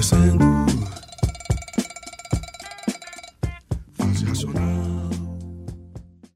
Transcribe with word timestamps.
descendo. 0.00 0.38
Fase 3.92 4.24
racional. 4.24 5.10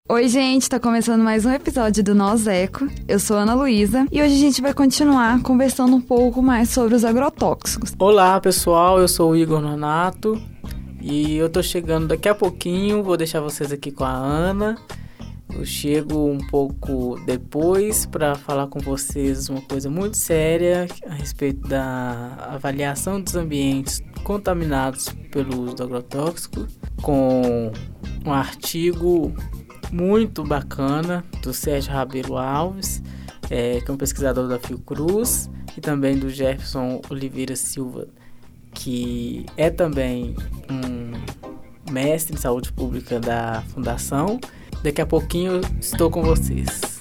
Oi, 0.06 0.29
gente, 0.29 0.68
tá 0.68 0.79
começando 0.79 1.22
mais 1.22 1.46
um 1.46 1.50
episódio 1.50 2.04
do 2.04 2.14
Nós 2.14 2.46
Eco. 2.46 2.86
Eu 3.08 3.18
sou 3.18 3.38
Ana 3.38 3.54
Luísa 3.54 4.06
e 4.12 4.20
hoje 4.20 4.34
a 4.34 4.38
gente 4.38 4.61
vai 4.61 4.74
continuar 4.74 5.40
conversando 5.40 5.96
um 5.96 6.00
pouco 6.00 6.42
mais 6.42 6.68
sobre 6.68 6.94
os 6.94 7.06
agrotóxicos. 7.06 7.94
Olá 7.98 8.38
pessoal, 8.38 8.98
eu 8.98 9.08
sou 9.08 9.30
o 9.30 9.36
Igor 9.36 9.62
Nonato 9.62 10.38
e 11.00 11.34
eu 11.36 11.48
tô 11.48 11.62
chegando 11.62 12.08
daqui 12.08 12.28
a 12.28 12.34
pouquinho, 12.34 13.02
vou 13.02 13.16
deixar 13.16 13.40
vocês 13.40 13.72
aqui 13.72 13.90
com 13.90 14.04
a 14.04 14.12
Ana. 14.12 14.76
Eu 15.57 15.64
chego 15.64 16.31
um 16.31 16.39
pouco 16.39 17.18
depois 17.25 18.07
para 18.07 18.35
falar 18.35 18.67
com 18.67 18.81
vocês 18.81 19.49
uma 19.49 19.61
coisa 19.61 19.89
muito 19.89 20.17
séria 20.17 20.86
a 21.07 21.14
respeito 21.14 21.67
da 21.68 22.36
avaliação 22.50 23.21
dos 23.21 23.36
ambientes 23.36 24.03
contaminados 24.25 25.09
pelo 25.31 25.62
uso 25.62 25.76
do 25.76 25.82
agrotóxico, 25.85 26.67
com 27.03 27.71
um 28.26 28.32
artigo 28.32 29.32
muito 29.93 30.43
bacana 30.43 31.25
do 31.40 31.54
Sérgio 31.54 31.93
Rabelo 31.93 32.36
Alves, 32.36 33.00
é, 33.48 33.81
que 33.81 33.91
é 33.91 33.95
um 33.95 33.97
pesquisador 33.97 34.48
da 34.48 34.59
Fiocruz, 34.59 35.48
e 35.77 35.81
também 35.81 36.19
do 36.19 36.31
Jefferson 36.31 37.00
Oliveira 37.11 37.55
Silva, 37.55 38.09
que 38.73 39.47
é 39.56 39.70
também 39.70 40.34
um 40.70 41.92
mestre 41.92 42.34
em 42.34 42.39
saúde 42.39 42.73
pública 42.73 43.20
da 43.20 43.62
Fundação. 43.69 44.41
Daqui 44.84 45.00
a 45.00 45.06
pouquinho 45.06 45.62
estou 45.80 46.11
com 46.11 46.22
vocês. 46.22 46.94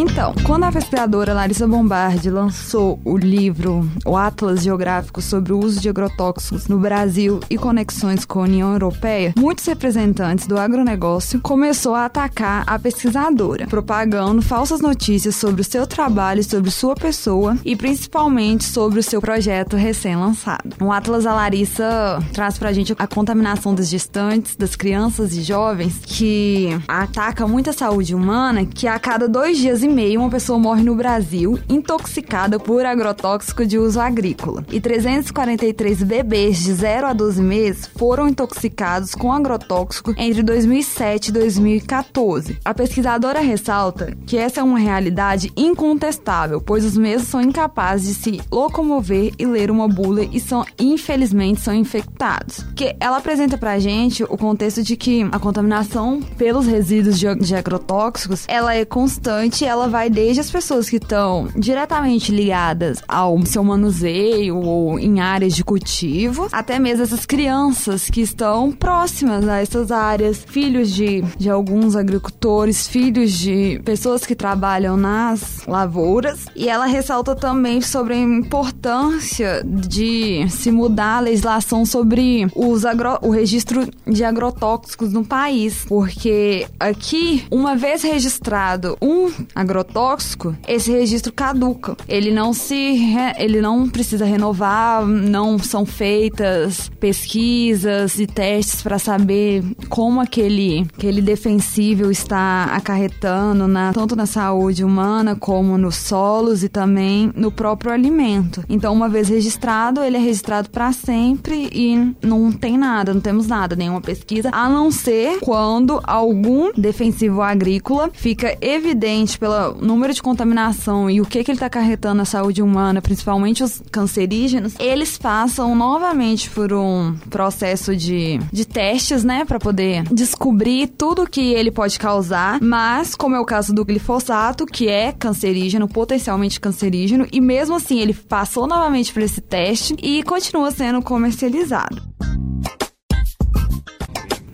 Então, 0.00 0.32
quando 0.44 0.62
a 0.62 0.70
pesquisadora 0.70 1.34
Larissa 1.34 1.66
Bombardi 1.66 2.30
lançou 2.30 3.00
o 3.04 3.16
livro 3.16 3.90
O 4.06 4.16
Atlas 4.16 4.62
Geográfico 4.62 5.20
sobre 5.20 5.52
o 5.52 5.58
uso 5.58 5.80
de 5.80 5.88
agrotóxicos 5.88 6.68
no 6.68 6.78
Brasil 6.78 7.40
e 7.50 7.58
conexões 7.58 8.24
com 8.24 8.38
a 8.38 8.42
União 8.44 8.70
Europeia, 8.70 9.34
muitos 9.36 9.66
representantes 9.66 10.46
do 10.46 10.56
agronegócio 10.56 11.40
começou 11.40 11.96
a 11.96 12.04
atacar 12.04 12.62
a 12.64 12.78
pesquisadora, 12.78 13.66
propagando 13.66 14.40
falsas 14.40 14.80
notícias 14.80 15.34
sobre 15.34 15.62
o 15.62 15.64
seu 15.64 15.84
trabalho, 15.84 16.44
sobre 16.44 16.70
sua 16.70 16.94
pessoa 16.94 17.58
e 17.64 17.74
principalmente 17.74 18.66
sobre 18.66 19.00
o 19.00 19.02
seu 19.02 19.20
projeto 19.20 19.74
recém-lançado. 19.74 20.76
O 20.80 20.92
Atlas 20.92 21.26
a 21.26 21.34
Larissa 21.34 22.22
traz 22.32 22.56
pra 22.56 22.72
gente 22.72 22.94
a 22.96 23.06
contaminação 23.08 23.74
das 23.74 23.88
gestantes, 23.88 24.54
das 24.54 24.76
crianças 24.76 25.36
e 25.36 25.42
jovens 25.42 25.98
que 26.04 26.68
ataca 26.86 27.48
muito 27.48 27.70
a 27.70 27.72
saúde 27.72 28.14
humana, 28.14 28.64
que 28.64 28.86
a 28.86 28.96
cada 29.00 29.28
dois 29.28 29.58
dias 29.58 29.87
e 29.88 29.92
meio 29.92 30.20
uma 30.20 30.30
pessoa 30.30 30.58
morre 30.58 30.82
no 30.82 30.94
Brasil 30.94 31.58
intoxicada 31.68 32.58
por 32.58 32.84
agrotóxico 32.84 33.66
de 33.66 33.78
uso 33.78 34.00
agrícola. 34.00 34.64
E 34.70 34.80
343 34.80 36.02
bebês 36.02 36.58
de 36.58 36.72
0 36.72 37.06
a 37.06 37.12
12 37.12 37.42
meses 37.42 37.90
foram 37.96 38.28
intoxicados 38.28 39.14
com 39.14 39.32
agrotóxico 39.32 40.14
entre 40.16 40.42
2007 40.42 41.28
e 41.28 41.32
2014. 41.32 42.58
A 42.64 42.74
pesquisadora 42.74 43.40
ressalta 43.40 44.16
que 44.26 44.36
essa 44.36 44.60
é 44.60 44.62
uma 44.62 44.78
realidade 44.78 45.52
incontestável, 45.56 46.60
pois 46.60 46.84
os 46.84 46.96
mesmos 46.96 47.28
são 47.28 47.40
incapazes 47.40 48.08
de 48.08 48.14
se 48.14 48.40
locomover 48.50 49.32
e 49.38 49.46
ler 49.46 49.70
uma 49.70 49.88
bula 49.88 50.22
e 50.24 50.40
são, 50.40 50.64
infelizmente, 50.78 51.60
são 51.60 51.74
infectados. 51.74 52.64
Que 52.76 52.94
ela 53.00 53.18
apresenta 53.18 53.56
pra 53.56 53.78
gente 53.78 54.22
o 54.24 54.36
contexto 54.36 54.82
de 54.82 54.96
que 54.96 55.26
a 55.32 55.38
contaminação 55.38 56.20
pelos 56.36 56.66
resíduos 56.66 57.18
de, 57.18 57.54
agrotóxicos, 57.54 58.44
ela 58.48 58.74
é 58.74 58.84
constante, 58.84 59.64
ela 59.64 59.77
vai 59.86 60.10
desde 60.10 60.40
as 60.40 60.50
pessoas 60.50 60.88
que 60.88 60.96
estão 60.96 61.48
diretamente 61.54 62.32
ligadas 62.32 63.02
ao 63.06 63.44
seu 63.46 63.62
manuseio 63.62 64.56
ou 64.56 64.98
em 64.98 65.20
áreas 65.20 65.54
de 65.54 65.62
cultivo, 65.62 66.48
até 66.50 66.78
mesmo 66.78 67.04
essas 67.04 67.26
crianças 67.26 68.08
que 68.10 68.20
estão 68.20 68.72
próximas 68.72 69.46
a 69.46 69.58
essas 69.58 69.92
áreas, 69.92 70.44
filhos 70.46 70.90
de, 70.92 71.22
de 71.36 71.50
alguns 71.50 71.94
agricultores, 71.94 72.88
filhos 72.88 73.32
de 73.32 73.80
pessoas 73.84 74.24
que 74.24 74.34
trabalham 74.34 74.96
nas 74.96 75.66
lavouras. 75.66 76.46
E 76.56 76.68
ela 76.68 76.86
ressalta 76.86 77.34
também 77.34 77.80
sobre 77.80 78.14
a 78.14 78.18
importância 78.18 79.62
de 79.64 80.46
se 80.48 80.70
mudar 80.70 81.18
a 81.18 81.20
legislação 81.20 81.84
sobre 81.84 82.46
os 82.54 82.84
agro, 82.84 83.18
o 83.22 83.30
registro 83.30 83.88
de 84.06 84.24
agrotóxicos 84.24 85.12
no 85.12 85.24
país, 85.24 85.84
porque 85.86 86.66
aqui, 86.80 87.44
uma 87.50 87.76
vez 87.76 88.02
registrado 88.02 88.96
um 89.00 89.30
agrotóxico, 89.68 90.56
esse 90.66 90.90
registro 90.90 91.32
caduca. 91.32 91.96
Ele 92.08 92.30
não 92.30 92.52
se 92.52 92.92
re... 92.92 93.34
ele 93.38 93.60
não 93.60 93.88
precisa 93.88 94.24
renovar, 94.24 95.06
não 95.06 95.58
são 95.58 95.84
feitas 95.84 96.90
pesquisas 96.98 98.18
e 98.18 98.26
testes 98.26 98.82
para 98.82 98.98
saber 98.98 99.62
como 99.88 100.20
aquele 100.20 100.86
aquele 100.96 101.20
defensível 101.20 102.10
está 102.10 102.64
acarretando 102.64 103.68
na 103.68 103.92
tanto 103.92 104.16
na 104.16 104.26
saúde 104.26 104.82
humana 104.82 105.36
como 105.36 105.76
nos 105.76 105.96
solos 105.96 106.62
e 106.62 106.68
também 106.68 107.30
no 107.34 107.52
próprio 107.52 107.92
alimento. 107.92 108.64
Então, 108.68 108.92
uma 108.92 109.08
vez 109.08 109.28
registrado, 109.28 110.02
ele 110.02 110.16
é 110.16 110.20
registrado 110.20 110.70
para 110.70 110.92
sempre 110.92 111.68
e 111.72 112.14
não 112.22 112.50
tem 112.50 112.78
nada, 112.78 113.12
não 113.12 113.20
temos 113.20 113.46
nada, 113.46 113.76
nenhuma 113.76 114.00
pesquisa, 114.00 114.50
a 114.52 114.68
não 114.68 114.90
ser 114.90 115.38
quando 115.40 116.00
algum 116.04 116.72
defensivo 116.76 117.42
agrícola 117.42 118.10
fica 118.12 118.56
evidente 118.60 119.38
pelo 119.38 119.47
número 119.80 120.12
de 120.12 120.22
contaminação 120.22 121.10
e 121.10 121.20
o 121.20 121.26
que, 121.26 121.42
que 121.44 121.50
ele 121.50 121.56
está 121.56 121.66
acarretando 121.66 122.16
na 122.16 122.24
saúde 122.24 122.62
humana, 122.62 123.00
principalmente 123.00 123.62
os 123.62 123.82
cancerígenos, 123.90 124.74
eles 124.78 125.18
passam 125.18 125.74
novamente 125.74 126.50
por 126.50 126.72
um 126.72 127.14
processo 127.30 127.96
de, 127.96 128.38
de 128.52 128.64
testes, 128.64 129.24
né, 129.24 129.44
para 129.44 129.58
poder 129.58 130.04
descobrir 130.04 130.88
tudo 130.88 131.28
que 131.28 131.52
ele 131.52 131.70
pode 131.70 131.98
causar, 131.98 132.60
mas 132.60 133.14
como 133.14 133.36
é 133.36 133.40
o 133.40 133.44
caso 133.44 133.72
do 133.72 133.84
glifosato, 133.84 134.66
que 134.66 134.88
é 134.88 135.12
cancerígeno, 135.12 135.88
potencialmente 135.88 136.60
cancerígeno, 136.60 137.26
e 137.32 137.40
mesmo 137.40 137.76
assim 137.76 138.00
ele 138.00 138.14
passou 138.14 138.66
novamente 138.66 139.12
por 139.12 139.22
esse 139.22 139.40
teste 139.40 139.94
e 140.02 140.22
continua 140.22 140.70
sendo 140.70 141.02
comercializado. 141.02 142.02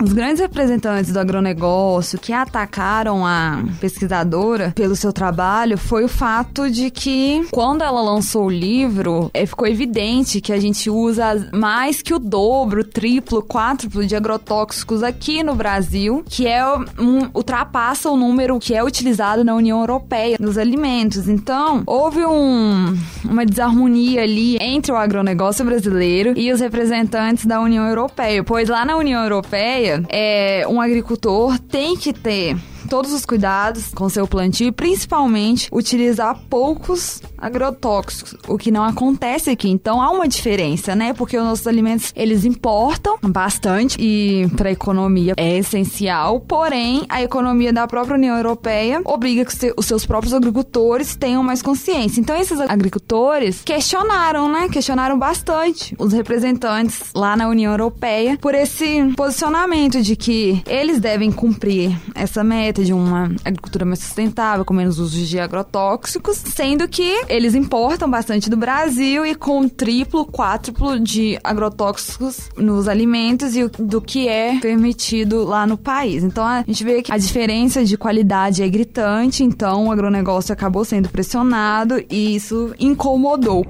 Os 0.04 0.12
grandes 0.12 0.38
representantes 0.38 1.10
do 1.10 1.18
agronegócio 1.18 2.18
que 2.18 2.30
atacaram 2.30 3.24
a 3.24 3.64
pesquisadora 3.80 4.70
pelo 4.74 4.94
seu 4.94 5.14
trabalho 5.14 5.78
foi 5.78 6.04
o 6.04 6.08
fato 6.08 6.70
de 6.70 6.90
que, 6.90 7.46
quando 7.50 7.80
ela 7.80 8.02
lançou 8.02 8.44
o 8.44 8.50
livro, 8.50 9.30
é, 9.32 9.46
ficou 9.46 9.66
evidente 9.66 10.42
que 10.42 10.52
a 10.52 10.60
gente 10.60 10.90
usa 10.90 11.48
mais 11.54 12.02
que 12.02 12.12
o 12.12 12.18
dobro, 12.18 12.84
triplo, 12.84 13.42
quádruplo 13.42 14.04
de 14.06 14.14
agrotóxicos 14.14 15.02
aqui 15.02 15.42
no 15.42 15.54
Brasil, 15.54 16.22
que 16.28 16.46
é 16.46 16.62
um, 16.98 17.30
ultrapassa 17.32 18.10
o 18.10 18.16
número 18.16 18.58
que 18.58 18.74
é 18.74 18.84
utilizado 18.84 19.42
na 19.42 19.54
União 19.54 19.80
Europeia 19.80 20.36
nos 20.38 20.58
alimentos. 20.58 21.30
Então, 21.30 21.82
houve 21.86 22.26
um, 22.26 22.94
uma 23.24 23.46
desarmonia 23.46 24.22
ali 24.22 24.58
entre 24.60 24.92
o 24.92 24.96
agronegócio 24.96 25.64
brasileiro 25.64 26.34
e 26.36 26.52
os 26.52 26.60
representantes 26.60 27.46
da 27.46 27.58
União 27.58 27.88
Europeia, 27.88 28.44
pois 28.44 28.68
lá 28.68 28.84
na 28.84 28.98
União 28.98 29.22
Europeia 29.22 29.93
é, 30.08 30.66
um 30.68 30.80
agricultor 30.80 31.58
tem 31.58 31.96
que 31.96 32.12
ter 32.12 32.56
todos 32.88 33.12
os 33.12 33.24
cuidados 33.24 33.88
com 33.94 34.08
seu 34.08 34.26
plantio 34.26 34.68
e 34.68 34.72
principalmente 34.72 35.68
utilizar 35.72 36.38
poucos 36.48 37.20
agrotóxicos, 37.38 38.36
o 38.48 38.56
que 38.56 38.70
não 38.70 38.84
acontece 38.84 39.50
aqui. 39.50 39.68
Então 39.68 40.00
há 40.00 40.10
uma 40.10 40.26
diferença, 40.26 40.94
né? 40.94 41.12
Porque 41.12 41.36
os 41.36 41.44
nossos 41.44 41.66
alimentos 41.66 42.12
eles 42.16 42.44
importam 42.44 43.18
bastante 43.22 43.96
e 44.00 44.48
para 44.56 44.68
a 44.68 44.72
economia 44.72 45.34
é 45.36 45.58
essencial, 45.58 46.40
porém 46.40 47.04
a 47.08 47.22
economia 47.22 47.72
da 47.72 47.86
própria 47.86 48.16
União 48.16 48.36
Europeia 48.36 49.00
obriga 49.04 49.44
que 49.44 49.74
os 49.76 49.86
seus 49.86 50.06
próprios 50.06 50.32
agricultores 50.32 51.16
tenham 51.16 51.42
mais 51.42 51.60
consciência. 51.62 52.20
Então 52.20 52.36
esses 52.36 52.58
agricultores 52.60 53.62
questionaram, 53.62 54.50
né? 54.50 54.68
Questionaram 54.68 55.18
bastante 55.18 55.94
os 55.98 56.12
representantes 56.12 57.10
lá 57.14 57.36
na 57.36 57.48
União 57.48 57.72
Europeia 57.72 58.38
por 58.40 58.54
esse 58.54 59.04
posicionamento 59.16 60.00
de 60.00 60.16
que 60.16 60.62
eles 60.66 60.98
devem 60.98 61.30
cumprir 61.30 61.96
essa 62.14 62.42
meta 62.42 62.83
de 62.84 62.92
uma 62.92 63.34
agricultura 63.44 63.84
mais 63.84 64.00
sustentável, 64.00 64.64
com 64.64 64.74
menos 64.74 64.98
uso 64.98 65.24
de 65.24 65.38
agrotóxicos, 65.38 66.36
sendo 66.36 66.86
que 66.86 67.24
eles 67.28 67.54
importam 67.54 68.08
bastante 68.10 68.48
do 68.50 68.56
Brasil 68.56 69.24
e 69.26 69.34
com 69.34 69.68
triplo, 69.68 70.26
quádruplo 70.26 71.00
de 71.00 71.38
agrotóxicos 71.42 72.50
nos 72.56 72.88
alimentos 72.88 73.56
e 73.56 73.66
do 73.66 74.00
que 74.00 74.28
é 74.28 74.58
permitido 74.60 75.44
lá 75.44 75.66
no 75.66 75.76
país. 75.76 76.22
Então 76.22 76.44
a 76.44 76.62
gente 76.66 76.84
vê 76.84 77.02
que 77.02 77.12
a 77.12 77.18
diferença 77.18 77.84
de 77.84 77.96
qualidade 77.96 78.62
é 78.62 78.68
gritante, 78.68 79.42
então 79.42 79.86
o 79.86 79.92
agronegócio 79.92 80.52
acabou 80.52 80.84
sendo 80.84 81.08
pressionado 81.08 82.02
e 82.10 82.36
isso 82.36 82.74
incomodou. 82.78 83.66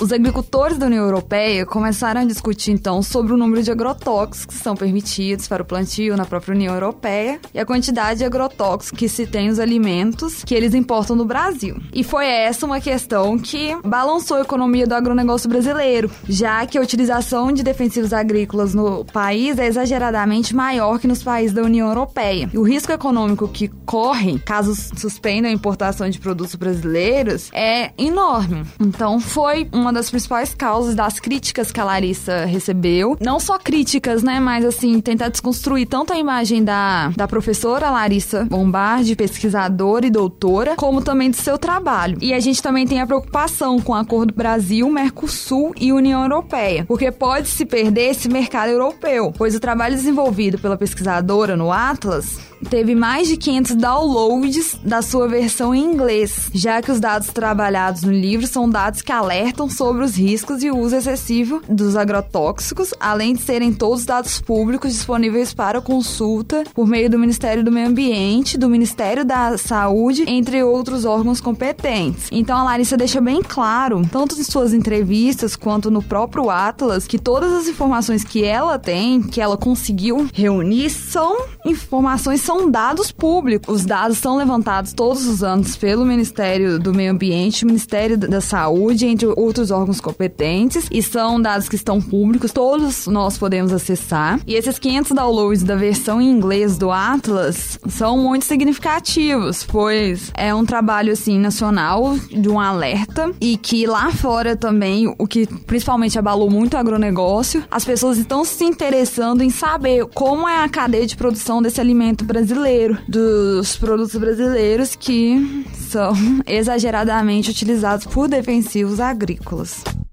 Os 0.00 0.12
agricultores 0.12 0.78
da 0.78 0.86
União 0.86 1.04
Europeia 1.04 1.66
começaram 1.66 2.20
a 2.20 2.24
discutir 2.24 2.70
então 2.70 3.02
sobre 3.02 3.32
o 3.32 3.36
número 3.36 3.64
de 3.64 3.72
agrotóxicos 3.72 4.56
que 4.56 4.62
são 4.62 4.76
permitidos 4.76 5.48
para 5.48 5.62
o 5.62 5.66
plantio 5.66 6.16
na 6.16 6.24
própria 6.24 6.54
União 6.54 6.72
Europeia 6.72 7.40
e 7.52 7.58
a 7.58 7.66
quantidade 7.66 8.20
de 8.20 8.24
agrotóxicos 8.24 8.96
que 8.96 9.08
se 9.08 9.26
tem 9.26 9.48
nos 9.48 9.58
alimentos 9.58 10.44
que 10.44 10.54
eles 10.54 10.72
importam 10.72 11.16
do 11.16 11.24
Brasil. 11.24 11.76
E 11.92 12.04
foi 12.04 12.26
essa 12.26 12.64
uma 12.64 12.80
questão 12.80 13.36
que 13.36 13.76
balançou 13.84 14.36
a 14.36 14.42
economia 14.42 14.86
do 14.86 14.94
agronegócio 14.94 15.48
brasileiro, 15.48 16.08
já 16.28 16.64
que 16.64 16.78
a 16.78 16.80
utilização 16.80 17.50
de 17.50 17.64
defensivos 17.64 18.12
agrícolas 18.12 18.74
no 18.74 19.04
país 19.04 19.58
é 19.58 19.66
exageradamente 19.66 20.54
maior 20.54 21.00
que 21.00 21.08
nos 21.08 21.24
países 21.24 21.52
da 21.52 21.62
União 21.62 21.88
Europeia. 21.88 22.48
E 22.54 22.58
o 22.58 22.62
risco 22.62 22.92
econômico 22.92 23.48
que 23.48 23.66
corre 23.84 24.38
caso 24.38 24.76
suspendam 24.96 25.50
a 25.50 25.54
importação 25.54 26.08
de 26.08 26.20
produtos 26.20 26.54
brasileiros 26.54 27.50
é 27.52 27.90
enorme. 27.98 28.62
Então 28.78 29.18
foi 29.18 29.68
uma 29.72 29.87
das 29.92 30.10
principais 30.10 30.54
causas 30.54 30.94
das 30.94 31.20
críticas 31.20 31.72
que 31.72 31.80
a 31.80 31.84
Larissa 31.84 32.44
recebeu. 32.44 33.16
Não 33.20 33.38
só 33.40 33.58
críticas, 33.58 34.22
né, 34.22 34.40
mas 34.40 34.64
assim, 34.64 35.00
tentar 35.00 35.28
desconstruir 35.28 35.86
tanto 35.86 36.12
a 36.12 36.18
imagem 36.18 36.64
da, 36.64 37.08
da 37.16 37.28
professora 37.28 37.90
Larissa 37.90 38.44
Bombardi, 38.44 39.16
pesquisadora 39.16 40.06
e 40.06 40.10
doutora, 40.10 40.74
como 40.76 41.02
também 41.02 41.30
do 41.30 41.36
seu 41.36 41.58
trabalho. 41.58 42.18
E 42.20 42.32
a 42.32 42.40
gente 42.40 42.62
também 42.62 42.86
tem 42.86 43.00
a 43.00 43.06
preocupação 43.06 43.80
com 43.80 43.92
o 43.92 43.96
acordo 43.96 44.34
Brasil, 44.34 44.88
Mercosul 44.90 45.72
e 45.80 45.92
União 45.92 46.22
Europeia, 46.22 46.84
porque 46.86 47.10
pode 47.10 47.48
se 47.48 47.64
perder 47.64 48.10
esse 48.10 48.28
mercado 48.28 48.70
europeu, 48.70 49.32
pois 49.36 49.54
o 49.54 49.60
trabalho 49.60 49.94
desenvolvido 49.94 50.58
pela 50.58 50.76
pesquisadora 50.76 51.56
no 51.56 51.72
Atlas 51.72 52.48
teve 52.68 52.94
mais 52.94 53.28
de 53.28 53.36
500 53.36 53.76
downloads 53.76 54.78
da 54.82 55.02
sua 55.02 55.28
versão 55.28 55.74
em 55.74 55.84
inglês, 55.84 56.50
já 56.52 56.82
que 56.82 56.90
os 56.90 57.00
dados 57.00 57.28
trabalhados 57.28 58.02
no 58.02 58.12
livro 58.12 58.46
são 58.46 58.68
dados 58.68 59.02
que 59.02 59.12
alertam 59.12 59.68
sobre 59.78 60.04
os 60.04 60.16
riscos 60.16 60.64
e 60.64 60.72
o 60.72 60.76
uso 60.76 60.96
excessivo 60.96 61.62
dos 61.68 61.94
agrotóxicos, 61.94 62.92
além 62.98 63.32
de 63.34 63.42
serem 63.42 63.72
todos 63.72 64.04
dados 64.04 64.40
públicos 64.40 64.92
disponíveis 64.92 65.54
para 65.54 65.80
consulta 65.80 66.64
por 66.74 66.84
meio 66.84 67.08
do 67.08 67.16
Ministério 67.16 67.62
do 67.62 67.70
Meio 67.70 67.86
Ambiente, 67.86 68.58
do 68.58 68.68
Ministério 68.68 69.24
da 69.24 69.56
Saúde, 69.56 70.24
entre 70.26 70.64
outros 70.64 71.04
órgãos 71.04 71.40
competentes. 71.40 72.28
Então 72.32 72.58
a 72.58 72.64
Larissa 72.64 72.96
deixa 72.96 73.20
bem 73.20 73.40
claro, 73.40 74.02
tanto 74.10 74.34
em 74.34 74.42
suas 74.42 74.74
entrevistas 74.74 75.54
quanto 75.54 75.92
no 75.92 76.02
próprio 76.02 76.50
Atlas, 76.50 77.06
que 77.06 77.16
todas 77.16 77.52
as 77.52 77.68
informações 77.68 78.24
que 78.24 78.44
ela 78.44 78.80
tem, 78.80 79.22
que 79.22 79.40
ela 79.40 79.56
conseguiu 79.56 80.28
reunir, 80.34 80.90
são 80.90 81.36
informações 81.64 82.40
são 82.40 82.68
dados 82.68 83.12
públicos. 83.12 83.72
Os 83.72 83.86
dados 83.86 84.18
são 84.18 84.36
levantados 84.36 84.92
todos 84.92 85.24
os 85.24 85.44
anos 85.44 85.76
pelo 85.76 86.04
Ministério 86.04 86.80
do 86.80 86.92
Meio 86.92 87.12
Ambiente, 87.12 87.64
Ministério 87.64 88.18
da 88.18 88.40
Saúde, 88.40 89.06
entre 89.06 89.28
outros 89.36 89.67
órgãos 89.70 90.00
competentes, 90.00 90.86
e 90.90 91.02
são 91.02 91.40
dados 91.40 91.68
que 91.68 91.76
estão 91.76 92.00
públicos, 92.00 92.52
todos 92.52 93.06
nós 93.06 93.38
podemos 93.38 93.72
acessar. 93.72 94.40
E 94.46 94.54
esses 94.54 94.78
500 94.78 95.12
downloads 95.12 95.62
da 95.62 95.76
versão 95.76 96.20
em 96.20 96.30
inglês 96.30 96.76
do 96.78 96.90
Atlas 96.90 97.78
são 97.88 98.18
muito 98.18 98.44
significativos, 98.44 99.64
pois 99.64 100.30
é 100.34 100.54
um 100.54 100.64
trabalho 100.64 101.12
assim 101.12 101.38
nacional 101.38 102.16
de 102.30 102.48
um 102.48 102.60
alerta 102.60 103.30
e 103.40 103.56
que 103.56 103.86
lá 103.86 104.10
fora 104.10 104.56
também, 104.56 105.12
o 105.18 105.26
que 105.26 105.46
principalmente 105.46 106.18
abalou 106.18 106.50
muito 106.50 106.74
o 106.74 106.76
agronegócio, 106.76 107.64
as 107.70 107.84
pessoas 107.84 108.18
estão 108.18 108.44
se 108.44 108.64
interessando 108.64 109.42
em 109.42 109.50
saber 109.50 110.06
como 110.06 110.48
é 110.48 110.62
a 110.62 110.68
cadeia 110.68 111.06
de 111.06 111.16
produção 111.16 111.60
desse 111.62 111.80
alimento 111.80 112.24
brasileiro, 112.24 112.98
dos 113.08 113.76
produtos 113.76 114.16
brasileiros 114.16 114.94
que 114.94 115.66
são 115.88 116.12
exageradamente 116.46 117.50
utilizados 117.50 118.06
por 118.06 118.28
defensivos 118.28 119.00
agrícolas. 119.00 119.57
Angeles. 119.58 120.07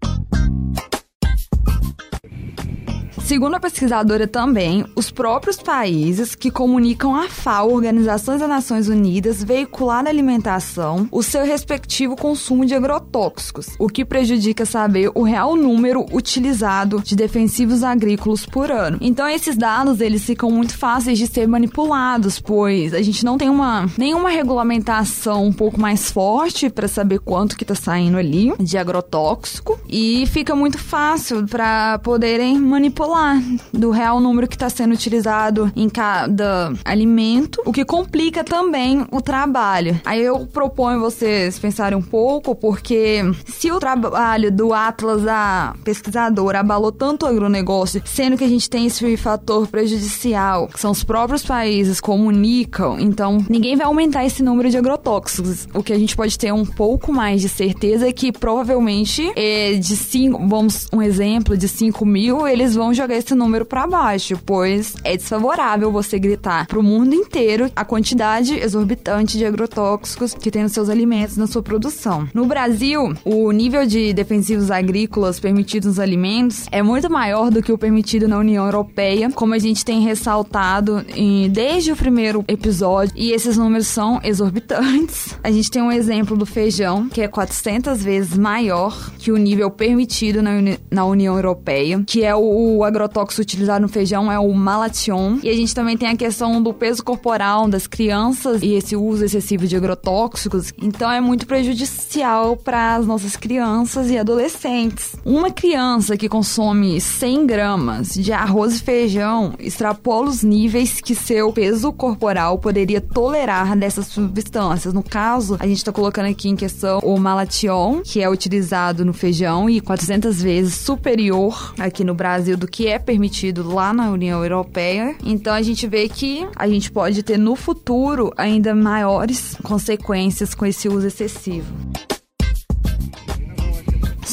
Segundo 3.25 3.55
a 3.55 3.59
pesquisadora 3.59 4.27
também, 4.27 4.85
os 4.95 5.09
próprios 5.09 5.57
países 5.57 6.35
que 6.35 6.51
comunicam 6.51 7.15
à 7.15 7.27
FAO, 7.27 7.73
Organizações 7.73 8.39
das 8.39 8.47
Nações 8.47 8.87
Unidas, 8.87 9.43
veicular 9.43 10.03
na 10.03 10.11
alimentação 10.11 11.07
o 11.11 11.23
seu 11.23 11.43
respectivo 11.43 12.15
consumo 12.15 12.67
de 12.67 12.75
agrotóxicos, 12.75 13.69
o 13.79 13.87
que 13.87 14.05
prejudica 14.05 14.63
saber 14.63 15.09
o 15.15 15.23
real 15.23 15.55
número 15.55 16.05
utilizado 16.13 17.01
de 17.01 17.15
defensivos 17.15 17.83
agrícolas 17.83 18.45
por 18.45 18.69
ano. 18.69 18.99
Então 19.01 19.27
esses 19.27 19.57
dados 19.57 20.01
eles 20.01 20.23
ficam 20.23 20.51
muito 20.51 20.77
fáceis 20.77 21.17
de 21.17 21.25
ser 21.25 21.47
manipulados, 21.47 22.39
pois 22.39 22.93
a 22.93 23.01
gente 23.01 23.25
não 23.25 23.39
tem 23.39 23.49
uma 23.49 23.89
nenhuma 23.97 24.29
regulamentação 24.29 25.47
um 25.47 25.53
pouco 25.53 25.81
mais 25.81 26.11
forte 26.11 26.69
para 26.69 26.87
saber 26.87 27.17
quanto 27.17 27.57
que 27.57 27.63
está 27.63 27.73
saindo 27.73 28.19
ali 28.19 28.53
de 28.59 28.77
agrotóxico 28.77 29.79
e 29.89 30.27
fica 30.27 30.55
muito 30.55 30.77
fácil 30.77 31.47
para 31.47 31.97
poderem 32.03 32.59
manipular 32.59 33.14
falar 33.15 33.41
do 33.71 33.91
real 33.91 34.19
número 34.19 34.45
que 34.45 34.55
está 34.55 34.69
sendo 34.69 34.93
utilizado 34.93 35.71
em 35.73 35.87
cada 35.87 36.73
alimento, 36.83 37.61
o 37.65 37.71
que 37.71 37.85
complica 37.85 38.43
também 38.43 39.05
o 39.09 39.21
trabalho. 39.21 39.99
Aí 40.03 40.21
eu 40.21 40.45
proponho 40.45 40.99
vocês 40.99 41.57
pensarem 41.57 41.97
um 41.97 42.01
pouco, 42.01 42.53
porque 42.53 43.21
se 43.45 43.71
o 43.71 43.79
trabalho 43.79 44.51
do 44.51 44.73
Atlas 44.73 45.23
da 45.23 45.73
pesquisadora 45.85 46.59
abalou 46.59 46.91
tanto 46.91 47.25
o 47.25 47.29
agronegócio, 47.29 48.01
sendo 48.03 48.37
que 48.37 48.43
a 48.43 48.49
gente 48.49 48.69
tem 48.69 48.85
esse 48.85 49.15
fator 49.15 49.65
prejudicial, 49.67 50.67
que 50.67 50.79
são 50.79 50.91
os 50.91 51.03
próprios 51.03 51.43
países 51.43 52.01
comunicam, 52.01 52.99
então 52.99 53.37
ninguém 53.49 53.77
vai 53.77 53.85
aumentar 53.85 54.25
esse 54.25 54.43
número 54.43 54.69
de 54.69 54.77
agrotóxicos. 54.77 55.67
O 55.73 55.81
que 55.81 55.93
a 55.93 55.97
gente 55.97 56.17
pode 56.17 56.37
ter 56.37 56.51
um 56.51 56.65
pouco 56.65 57.13
mais 57.13 57.39
de 57.39 57.47
certeza 57.47 58.09
é 58.09 58.11
que 58.11 58.33
provavelmente 58.33 59.31
é 59.37 59.73
de 59.73 59.95
5, 59.95 60.47
vamos 60.47 60.87
um 60.91 61.01
exemplo, 61.01 61.57
de 61.57 61.69
5 61.69 62.05
mil, 62.05 62.45
eles 62.45 62.75
vão 62.75 62.93
jogar 62.93 63.04
jogar 63.05 63.17
esse 63.17 63.35
número 63.35 63.65
para 63.65 63.85
baixo, 63.85 64.39
pois 64.43 64.95
é 65.03 65.15
desfavorável 65.15 65.91
você 65.91 66.17
gritar 66.17 66.65
pro 66.65 66.81
mundo 66.81 67.13
inteiro 67.13 67.69
a 67.75 67.85
quantidade 67.85 68.55
exorbitante 68.55 69.37
de 69.37 69.45
agrotóxicos 69.45 70.33
que 70.33 70.49
tem 70.49 70.63
nos 70.63 70.71
seus 70.71 70.89
alimentos, 70.89 71.37
na 71.37 71.45
sua 71.45 71.61
produção. 71.61 72.27
No 72.33 72.45
Brasil, 72.45 73.13
o 73.23 73.51
nível 73.51 73.85
de 73.85 74.11
defensivos 74.11 74.71
agrícolas 74.71 75.39
permitidos 75.39 75.85
nos 75.85 75.99
alimentos 75.99 76.65
é 76.71 76.81
muito 76.81 77.09
maior 77.11 77.51
do 77.51 77.61
que 77.61 77.71
o 77.71 77.77
permitido 77.77 78.27
na 78.27 78.39
União 78.39 78.65
Europeia, 78.65 79.29
como 79.29 79.53
a 79.53 79.59
gente 79.59 79.85
tem 79.85 80.01
ressaltado 80.01 81.05
em, 81.15 81.47
desde 81.49 81.91
o 81.91 81.95
primeiro 81.95 82.43
episódio, 82.47 83.13
e 83.15 83.31
esses 83.31 83.55
números 83.55 83.85
são 83.85 84.19
exorbitantes. 84.23 85.37
A 85.43 85.51
gente 85.51 85.69
tem 85.69 85.81
um 85.81 85.91
exemplo 85.91 86.35
do 86.35 86.45
feijão, 86.45 87.07
que 87.07 87.21
é 87.21 87.27
400 87.27 88.01
vezes 88.03 88.35
maior 88.35 89.11
que 89.19 89.31
o 89.31 89.37
nível 89.37 89.69
permitido 89.69 90.41
na, 90.41 90.51
Uni 90.51 90.79
na 90.89 91.05
União 91.05 91.35
Europeia, 91.35 92.03
que 92.07 92.23
é 92.23 92.33
o, 92.33 92.77
o 92.77 92.83
agrotóxico 92.95 93.41
utilizado 93.41 93.81
no 93.81 93.89
feijão 93.89 94.31
é 94.31 94.39
o 94.39 94.53
malation. 94.53 95.37
E 95.43 95.49
a 95.49 95.53
gente 95.53 95.75
também 95.75 95.97
tem 95.97 96.09
a 96.09 96.15
questão 96.15 96.61
do 96.61 96.73
peso 96.73 97.03
corporal 97.03 97.67
das 97.67 97.87
crianças 97.87 98.61
e 98.61 98.73
esse 98.73 98.95
uso 98.95 99.25
excessivo 99.25 99.67
de 99.67 99.75
agrotóxicos. 99.75 100.73
Então 100.81 101.11
é 101.11 101.19
muito 101.19 101.45
prejudicial 101.45 102.55
para 102.55 102.95
as 102.95 103.05
nossas 103.05 103.35
crianças 103.35 104.09
e 104.09 104.17
adolescentes. 104.17 105.15
Uma 105.25 105.51
criança 105.51 106.15
que 106.15 106.29
consome 106.29 106.99
100 107.01 107.45
gramas 107.45 108.13
de 108.13 108.31
arroz 108.31 108.77
e 108.77 108.83
feijão 108.83 109.53
extrapola 109.59 110.29
os 110.29 110.43
níveis 110.43 111.01
que 111.01 111.13
seu 111.13 111.51
peso 111.51 111.91
corporal 111.91 112.57
poderia 112.57 113.01
tolerar 113.01 113.77
dessas 113.77 114.07
substâncias. 114.07 114.93
No 114.93 115.03
caso, 115.03 115.57
a 115.59 115.67
gente 115.67 115.77
está 115.77 115.91
colocando 115.91 116.27
aqui 116.27 116.49
em 116.49 116.55
questão 116.55 116.99
o 116.99 117.19
malation, 117.19 118.01
que 118.03 118.21
é 118.21 118.29
utilizado 118.29 119.03
no 119.03 119.13
feijão 119.13 119.69
e 119.69 119.81
400 119.81 120.41
vezes 120.41 120.75
superior 120.75 121.73
aqui 121.77 122.03
no 122.03 122.13
Brasil 122.13 122.55
do 122.57 122.67
que 122.67 122.84
que 122.85 122.89
é 122.89 122.99
permitido 122.99 123.67
lá 123.67 123.91
na 123.91 124.11
União 124.11 124.43
Europeia. 124.43 125.15
Então 125.25 125.51
a 125.51 125.61
gente 125.63 125.87
vê 125.87 126.07
que 126.07 126.47
a 126.55 126.67
gente 126.67 126.91
pode 126.91 127.23
ter 127.23 127.35
no 127.35 127.55
futuro 127.55 128.31
ainda 128.37 128.75
maiores 128.75 129.57
consequências 129.63 130.53
com 130.53 130.67
esse 130.67 130.87
uso 130.87 131.07
excessivo. 131.07 131.73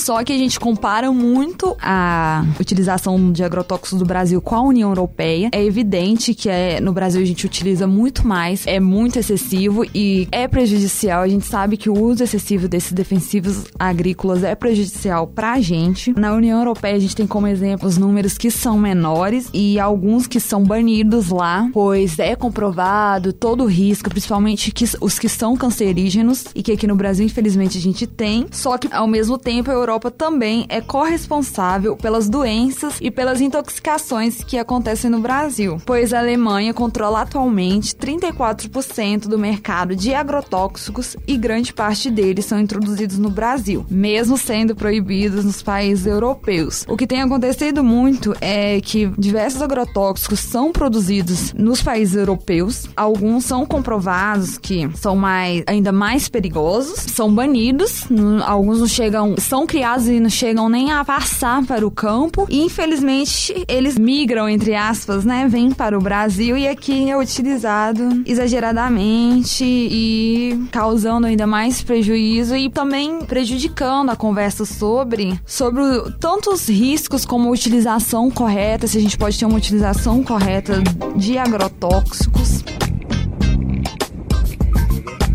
Só 0.02 0.24
que 0.24 0.32
a 0.32 0.36
gente 0.36 0.58
compara 0.58 1.12
muito 1.12 1.76
a 1.80 2.44
utilização 2.58 3.30
de 3.30 3.44
agrotóxicos 3.44 4.00
do 4.00 4.04
Brasil 4.04 4.42
com 4.42 4.56
a 4.56 4.60
União 4.60 4.88
Europeia. 4.90 5.48
É 5.52 5.64
evidente 5.64 6.34
que 6.34 6.48
é, 6.48 6.80
no 6.80 6.92
Brasil 6.92 7.22
a 7.22 7.24
gente 7.24 7.46
utiliza 7.46 7.86
muito 7.86 8.26
mais, 8.26 8.66
é 8.66 8.80
muito 8.80 9.16
excessivo 9.16 9.84
e 9.94 10.26
é 10.32 10.48
prejudicial. 10.48 11.22
A 11.22 11.28
gente 11.28 11.46
sabe 11.46 11.76
que 11.76 11.88
o 11.88 11.96
uso 11.96 12.24
excessivo 12.24 12.66
desses 12.66 12.90
defensivos 12.90 13.66
agrícolas 13.78 14.42
é 14.42 14.56
prejudicial 14.56 15.28
pra 15.28 15.60
gente. 15.60 16.12
Na 16.18 16.32
União 16.32 16.58
Europeia 16.58 16.96
a 16.96 16.98
gente 16.98 17.14
tem 17.14 17.26
como 17.26 17.46
exemplo 17.46 17.86
os 17.86 17.96
números 17.96 18.36
que 18.36 18.50
são 18.50 18.76
menores 18.76 19.48
e 19.54 19.78
alguns 19.78 20.26
que 20.26 20.40
são 20.40 20.64
banidos 20.64 21.28
lá, 21.28 21.70
pois 21.72 22.18
é 22.18 22.34
comprovado 22.34 23.32
todo 23.32 23.62
o 23.62 23.68
risco, 23.68 24.10
principalmente 24.10 24.72
que, 24.72 24.84
os 25.00 25.16
que 25.16 25.28
são 25.28 25.56
cancerígenos 25.56 26.46
e 26.56 26.62
que 26.62 26.72
aqui 26.72 26.88
no 26.88 26.96
Brasil 26.96 27.24
infelizmente 27.24 27.78
a 27.78 27.80
gente 27.80 28.04
tem. 28.04 28.48
Só 28.50 28.76
que 28.76 28.92
ao 28.92 29.06
mesmo 29.06 29.38
tempo 29.38 29.70
a 29.70 29.74
Europa 29.74 29.91
Europa 29.92 30.10
também 30.10 30.64
é 30.70 30.80
corresponsável 30.80 31.96
pelas 31.96 32.26
doenças 32.26 32.96
e 32.98 33.10
pelas 33.10 33.42
intoxicações 33.42 34.42
que 34.42 34.56
acontecem 34.56 35.10
no 35.10 35.20
Brasil, 35.20 35.76
pois 35.84 36.14
a 36.14 36.18
Alemanha 36.18 36.72
controla 36.72 37.20
atualmente 37.20 37.94
34% 37.94 39.28
do 39.28 39.38
mercado 39.38 39.94
de 39.94 40.14
agrotóxicos 40.14 41.14
e 41.26 41.36
grande 41.36 41.74
parte 41.74 42.10
deles 42.10 42.46
são 42.46 42.58
introduzidos 42.58 43.18
no 43.18 43.28
Brasil, 43.28 43.84
mesmo 43.90 44.38
sendo 44.38 44.74
proibidos 44.74 45.44
nos 45.44 45.62
países 45.62 46.06
europeus. 46.06 46.86
O 46.88 46.96
que 46.96 47.06
tem 47.06 47.20
acontecido 47.20 47.84
muito 47.84 48.34
é 48.40 48.80
que 48.80 49.06
diversos 49.18 49.60
agrotóxicos 49.60 50.40
são 50.40 50.72
produzidos 50.72 51.52
nos 51.52 51.82
países 51.82 52.16
europeus, 52.16 52.86
alguns 52.96 53.44
são 53.44 53.66
comprovados 53.66 54.56
que 54.56 54.88
são 54.96 55.14
mais 55.14 55.62
ainda 55.66 55.92
mais 55.92 56.30
perigosos, 56.30 56.98
são 57.12 57.32
banidos, 57.34 58.06
alguns 58.46 58.80
não 58.80 58.88
chegam, 58.88 59.34
são 59.36 59.66
criados 59.66 59.81
e 59.82 60.20
não 60.20 60.30
chegam 60.30 60.68
nem 60.68 60.92
a 60.92 61.04
passar 61.04 61.64
para 61.64 61.86
o 61.86 61.90
campo, 61.90 62.46
e 62.48 62.62
infelizmente 62.62 63.64
eles 63.68 63.98
migram 63.98 64.48
entre 64.48 64.74
aspas, 64.74 65.24
né, 65.24 65.46
vêm 65.48 65.72
para 65.72 65.98
o 65.98 66.00
Brasil 66.00 66.56
e 66.56 66.68
aqui 66.68 67.10
é 67.10 67.18
utilizado 67.18 68.22
exageradamente 68.24 69.64
e 69.64 70.66
causando 70.70 71.26
ainda 71.26 71.46
mais 71.46 71.82
prejuízo 71.82 72.56
e 72.56 72.70
também 72.70 73.24
prejudicando 73.24 74.10
a 74.10 74.16
conversa 74.16 74.64
sobre 74.64 75.38
sobre 75.44 75.82
tantos 76.20 76.68
riscos 76.68 77.24
como 77.24 77.48
a 77.48 77.52
utilização 77.52 78.30
correta, 78.30 78.86
se 78.86 78.98
a 78.98 79.00
gente 79.00 79.18
pode 79.18 79.38
ter 79.38 79.44
uma 79.44 79.56
utilização 79.56 80.22
correta 80.22 80.82
de 81.16 81.38
agrotóxicos. 81.38 82.62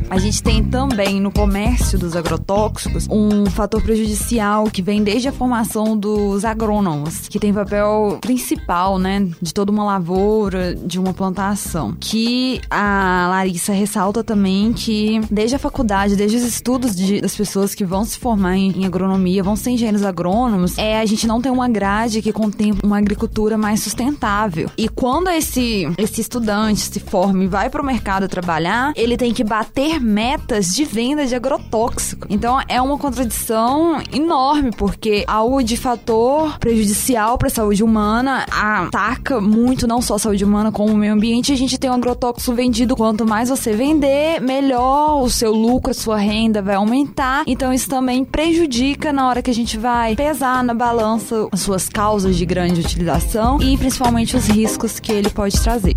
A 0.09 0.17
gente 0.17 0.41
tem 0.41 0.63
também 0.63 1.19
no 1.19 1.31
comércio 1.31 1.99
dos 1.99 2.15
agrotóxicos 2.15 3.07
um 3.09 3.45
fator 3.47 3.81
prejudicial 3.81 4.65
que 4.71 4.81
vem 4.81 5.03
desde 5.03 5.27
a 5.27 5.33
formação 5.33 5.97
dos 5.97 6.45
agrônomos, 6.45 7.27
que 7.27 7.37
tem 7.37 7.53
papel 7.53 8.17
principal, 8.21 8.97
né, 8.97 9.27
de 9.41 9.53
toda 9.53 9.71
uma 9.71 9.83
lavoura, 9.83 10.73
de 10.73 10.97
uma 10.97 11.13
plantação. 11.13 11.95
Que 11.99 12.61
a 12.69 13.27
Larissa 13.29 13.73
ressalta 13.73 14.23
também 14.23 14.71
que 14.71 15.19
desde 15.29 15.55
a 15.55 15.59
faculdade, 15.59 16.15
desde 16.15 16.37
os 16.37 16.43
estudos 16.43 16.95
de, 16.95 17.19
das 17.19 17.35
pessoas 17.35 17.75
que 17.75 17.83
vão 17.83 18.05
se 18.05 18.17
formar 18.17 18.55
em, 18.55 18.81
em 18.81 18.85
agronomia, 18.85 19.43
vão 19.43 19.55
ser 19.55 19.71
engenheiros 19.71 20.03
agrônomos, 20.03 20.77
é 20.77 20.99
a 20.99 21.05
gente 21.05 21.27
não 21.27 21.41
tem 21.41 21.51
uma 21.51 21.67
grade 21.67 22.21
que 22.21 22.31
contempla 22.31 22.87
uma 22.87 22.97
agricultura 22.97 23.57
mais 23.57 23.81
sustentável. 23.81 24.69
E 24.77 24.87
quando 24.87 25.29
esse 25.29 25.87
esse 25.97 26.21
estudante 26.21 26.79
se 26.79 26.99
forma 26.99 27.43
e 27.43 27.47
vai 27.47 27.69
para 27.69 27.81
o 27.81 27.85
mercado 27.85 28.27
trabalhar, 28.27 28.93
ele 28.95 29.17
tem 29.17 29.33
que 29.33 29.43
bater 29.43 29.96
metas 29.99 30.75
de 30.75 30.83
venda 30.83 31.25
de 31.25 31.35
agrotóxico. 31.35 32.27
Então 32.29 32.59
é 32.67 32.81
uma 32.81 32.97
contradição 32.97 34.01
enorme, 34.11 34.71
porque 34.71 35.23
algo 35.27 35.63
de 35.63 35.77
fator 35.77 36.57
prejudicial 36.59 37.37
para 37.37 37.47
a 37.47 37.51
saúde 37.51 37.83
humana 37.83 38.45
ataca 38.51 39.39
muito 39.39 39.87
não 39.87 40.01
só 40.01 40.15
a 40.15 40.19
saúde 40.19 40.43
humana 40.43 40.71
como 40.71 40.93
o 40.93 40.97
meio 40.97 41.13
ambiente. 41.13 41.51
A 41.51 41.57
gente 41.57 41.77
tem 41.77 41.89
um 41.89 41.93
agrotóxico 41.93 42.53
vendido, 42.53 42.95
quanto 42.95 43.25
mais 43.25 43.49
você 43.49 43.73
vender, 43.73 44.41
melhor 44.41 45.21
o 45.21 45.29
seu 45.29 45.51
lucro, 45.51 45.91
a 45.91 45.93
sua 45.93 46.17
renda 46.17 46.61
vai 46.61 46.75
aumentar. 46.75 47.43
Então 47.47 47.73
isso 47.73 47.89
também 47.89 48.23
prejudica 48.23 49.13
na 49.13 49.27
hora 49.27 49.41
que 49.41 49.51
a 49.51 49.53
gente 49.53 49.77
vai 49.77 50.15
pesar 50.15 50.63
na 50.63 50.73
balança 50.73 51.47
as 51.51 51.61
suas 51.61 51.89
causas 51.89 52.35
de 52.35 52.45
grande 52.45 52.81
utilização 52.81 53.61
e 53.61 53.77
principalmente 53.77 54.35
os 54.35 54.47
riscos 54.47 54.99
que 54.99 55.11
ele 55.11 55.29
pode 55.29 55.59
trazer. 55.61 55.95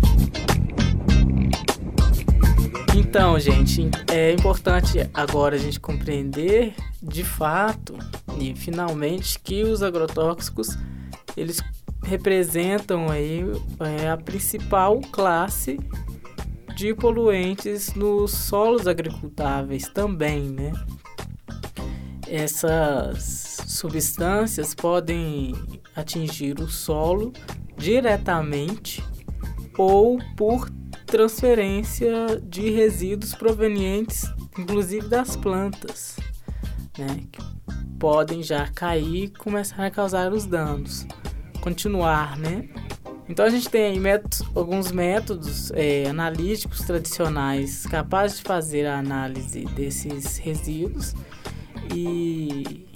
Então, 3.11 3.37
gente, 3.37 3.89
é 4.09 4.31
importante 4.31 4.99
agora 5.13 5.57
a 5.57 5.59
gente 5.59 5.81
compreender 5.81 6.73
de 7.03 7.25
fato 7.25 7.97
e 8.39 8.55
finalmente 8.55 9.37
que 9.37 9.63
os 9.63 9.83
agrotóxicos 9.83 10.77
eles 11.35 11.61
representam 12.01 13.09
aí 13.09 13.43
é, 13.81 14.09
a 14.09 14.15
principal 14.15 15.01
classe 15.11 15.77
de 16.73 16.95
poluentes 16.95 17.93
nos 17.95 18.31
solos 18.31 18.87
agricultáveis 18.87 19.89
também, 19.89 20.43
né? 20.49 20.71
Essas 22.29 23.57
substâncias 23.67 24.73
podem 24.73 25.53
atingir 25.97 26.61
o 26.61 26.69
solo 26.69 27.33
diretamente 27.75 29.03
ou 29.77 30.17
por 30.37 30.69
transferência 31.11 32.41
de 32.41 32.69
resíduos 32.69 33.35
provenientes, 33.35 34.31
inclusive 34.57 35.09
das 35.09 35.35
plantas, 35.35 36.15
né, 36.97 37.23
que 37.29 37.41
podem 37.99 38.41
já 38.41 38.65
cair 38.69 39.25
e 39.25 39.27
começar 39.27 39.85
a 39.85 39.91
causar 39.91 40.31
os 40.31 40.45
danos. 40.45 41.05
Continuar, 41.59 42.37
né? 42.37 42.69
Então 43.27 43.45
a 43.45 43.49
gente 43.49 43.69
tem 43.69 43.99
métodos, 43.99 44.41
alguns 44.55 44.91
métodos 44.91 45.69
é, 45.71 46.09
analíticos 46.09 46.79
tradicionais 46.79 47.85
capazes 47.85 48.37
de 48.37 48.43
fazer 48.43 48.87
a 48.87 48.97
análise 48.97 49.65
desses 49.65 50.37
resíduos 50.37 51.13
e 51.93 52.87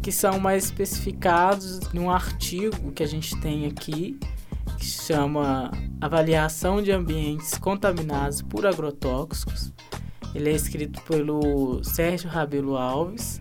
que 0.00 0.12
são 0.12 0.38
mais 0.38 0.66
especificados 0.66 1.80
num 1.92 2.08
artigo 2.08 2.92
que 2.92 3.02
a 3.02 3.06
gente 3.06 3.36
tem 3.40 3.66
aqui 3.66 4.18
que 4.78 4.86
chama 4.86 5.70
Avaliação 6.00 6.80
de 6.80 6.92
Ambientes 6.92 7.58
Contaminados 7.58 8.40
por 8.40 8.66
Agrotóxicos. 8.66 9.72
Ele 10.34 10.50
é 10.50 10.52
escrito 10.52 11.00
pelo 11.02 11.82
Sérgio 11.82 12.28
Rabelo 12.28 12.76
Alves, 12.76 13.40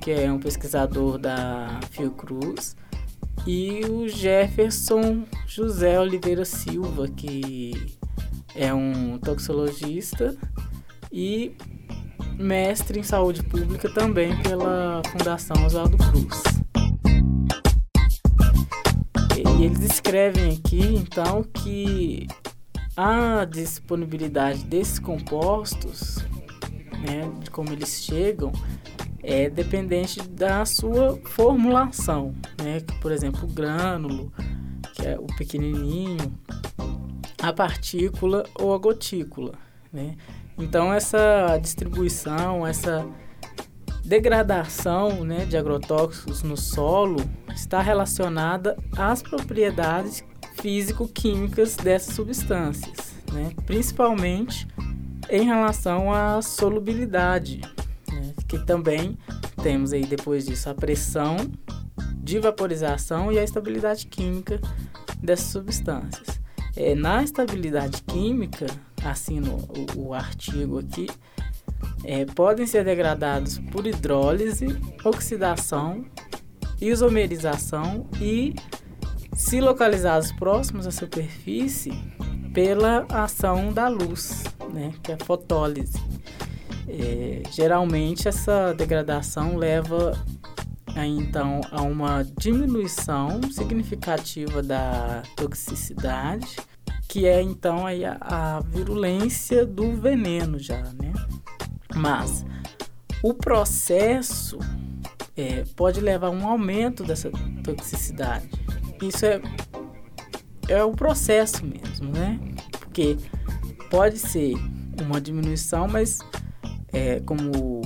que 0.00 0.12
é 0.12 0.30
um 0.30 0.38
pesquisador 0.38 1.18
da 1.18 1.80
Fiocruz, 1.90 2.76
e 3.46 3.80
o 3.90 4.08
Jefferson 4.08 5.24
José 5.46 5.98
Oliveira 5.98 6.44
Silva, 6.44 7.08
que 7.08 7.96
é 8.54 8.72
um 8.72 9.18
toxicologista 9.18 10.36
e 11.12 11.56
mestre 12.38 13.00
em 13.00 13.02
saúde 13.02 13.42
pública 13.42 13.92
também 13.92 14.40
pela 14.42 15.02
Fundação 15.10 15.64
Oswaldo 15.64 15.96
Cruz. 15.96 16.55
E 19.58 19.64
eles 19.64 19.80
escrevem 19.80 20.52
aqui, 20.52 20.82
então, 20.94 21.42
que 21.42 22.26
a 22.96 23.44
disponibilidade 23.44 24.64
desses 24.64 24.98
compostos, 24.98 26.18
né, 27.00 27.30
de 27.40 27.50
como 27.50 27.72
eles 27.72 28.02
chegam, 28.02 28.52
é 29.22 29.50
dependente 29.50 30.20
da 30.28 30.64
sua 30.64 31.18
formulação, 31.24 32.34
né? 32.62 32.80
Por 33.00 33.10
exemplo, 33.10 33.44
o 33.44 33.52
grânulo, 33.52 34.32
que 34.94 35.06
é 35.06 35.18
o 35.18 35.26
pequenininho, 35.26 36.32
a 37.42 37.52
partícula 37.52 38.44
ou 38.54 38.74
a 38.74 38.78
gotícula, 38.78 39.54
né? 39.92 40.16
Então 40.56 40.92
essa 40.92 41.58
distribuição, 41.60 42.66
essa 42.66 43.06
degradação 44.06 45.24
né, 45.24 45.44
de 45.44 45.56
agrotóxicos 45.56 46.42
no 46.44 46.56
solo 46.56 47.16
está 47.52 47.82
relacionada 47.82 48.76
às 48.96 49.20
propriedades 49.20 50.24
físico-químicas 50.54 51.76
dessas 51.76 52.14
substâncias, 52.14 53.14
né, 53.32 53.50
principalmente 53.66 54.66
em 55.28 55.44
relação 55.44 56.12
à 56.12 56.40
solubilidade, 56.40 57.60
né, 58.08 58.32
que 58.46 58.64
também 58.64 59.18
temos 59.60 59.92
aí 59.92 60.06
depois 60.06 60.46
disso 60.46 60.70
a 60.70 60.74
pressão 60.74 61.36
de 62.16 62.38
vaporização 62.38 63.32
e 63.32 63.38
a 63.40 63.42
estabilidade 63.42 64.06
química 64.06 64.60
dessas 65.20 65.46
substâncias. 65.46 66.40
É, 66.76 66.94
na 66.94 67.24
estabilidade 67.24 68.02
química, 68.02 68.66
assim 69.04 69.40
no 69.40 69.56
o, 69.56 70.08
o 70.08 70.14
artigo 70.14 70.78
aqui, 70.78 71.08
é, 72.06 72.24
podem 72.24 72.66
ser 72.66 72.84
degradados 72.84 73.58
por 73.72 73.84
hidrólise, 73.84 74.68
oxidação, 75.04 76.04
isomerização 76.80 78.06
e, 78.20 78.54
se 79.34 79.60
localizados 79.60 80.30
próximos 80.30 80.86
à 80.86 80.92
superfície, 80.92 81.90
pela 82.54 83.04
ação 83.10 83.72
da 83.72 83.88
luz, 83.88 84.44
né, 84.72 84.94
que 85.02 85.10
é 85.10 85.16
a 85.20 85.24
fotólise. 85.24 86.00
É, 86.88 87.42
geralmente 87.50 88.28
essa 88.28 88.72
degradação 88.72 89.56
leva 89.56 90.16
aí, 90.94 91.10
então 91.10 91.60
a 91.72 91.82
uma 91.82 92.22
diminuição 92.38 93.42
significativa 93.50 94.62
da 94.62 95.22
toxicidade, 95.34 96.56
que 97.08 97.26
é 97.26 97.42
então 97.42 97.84
aí 97.84 98.04
a, 98.04 98.16
a 98.20 98.60
virulência 98.60 99.66
do 99.66 99.96
veneno 99.96 100.58
já, 100.58 100.82
né? 100.94 101.12
Mas 101.96 102.44
o 103.22 103.32
processo 103.32 104.58
é, 105.36 105.64
pode 105.74 106.00
levar 106.00 106.28
a 106.28 106.30
um 106.30 106.46
aumento 106.46 107.02
dessa 107.02 107.30
toxicidade. 107.64 108.48
Isso 109.02 109.26
é, 109.26 109.40
é 110.68 110.84
o 110.84 110.92
processo 110.92 111.64
mesmo, 111.64 112.10
né? 112.12 112.38
Porque 112.78 113.16
pode 113.90 114.18
ser 114.18 114.54
uma 115.02 115.20
diminuição, 115.20 115.88
mas 115.88 116.20
é, 116.92 117.20
como 117.20 117.82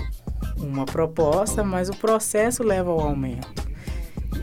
uma 0.59 0.85
proposta, 0.85 1.65
mas 1.65 1.89
o 1.89 1.97
processo 1.97 2.63
leva 2.63 2.91
ao 2.91 3.01
aumento. 3.01 3.49